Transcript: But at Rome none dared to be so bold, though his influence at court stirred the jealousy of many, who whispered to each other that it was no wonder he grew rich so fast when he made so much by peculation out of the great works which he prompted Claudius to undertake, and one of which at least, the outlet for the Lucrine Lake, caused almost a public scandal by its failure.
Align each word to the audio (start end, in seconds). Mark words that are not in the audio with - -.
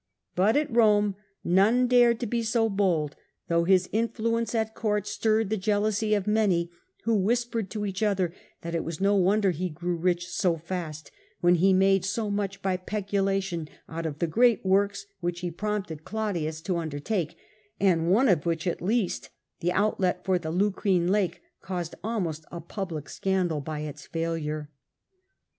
But 0.35 0.57
at 0.57 0.75
Rome 0.75 1.15
none 1.43 1.85
dared 1.85 2.19
to 2.21 2.25
be 2.25 2.41
so 2.41 2.69
bold, 2.69 3.15
though 3.49 3.65
his 3.65 3.87
influence 3.91 4.55
at 4.55 4.73
court 4.73 5.05
stirred 5.05 5.51
the 5.51 5.57
jealousy 5.57 6.15
of 6.15 6.25
many, 6.25 6.71
who 7.03 7.13
whispered 7.13 7.69
to 7.69 7.85
each 7.85 8.01
other 8.01 8.33
that 8.63 8.73
it 8.73 8.83
was 8.83 8.99
no 8.99 9.15
wonder 9.15 9.51
he 9.51 9.69
grew 9.69 9.95
rich 9.95 10.27
so 10.27 10.57
fast 10.57 11.11
when 11.41 11.53
he 11.53 11.71
made 11.71 12.03
so 12.03 12.31
much 12.31 12.63
by 12.63 12.77
peculation 12.77 13.69
out 13.87 14.07
of 14.07 14.17
the 14.17 14.25
great 14.25 14.65
works 14.65 15.05
which 15.19 15.41
he 15.41 15.51
prompted 15.51 16.03
Claudius 16.03 16.61
to 16.61 16.77
undertake, 16.77 17.37
and 17.79 18.09
one 18.09 18.27
of 18.27 18.43
which 18.43 18.65
at 18.65 18.81
least, 18.81 19.29
the 19.59 19.71
outlet 19.71 20.25
for 20.25 20.39
the 20.39 20.49
Lucrine 20.49 21.11
Lake, 21.11 21.43
caused 21.61 21.93
almost 22.03 22.43
a 22.51 22.59
public 22.59 23.07
scandal 23.07 23.61
by 23.61 23.81
its 23.81 24.07
failure. 24.07 24.71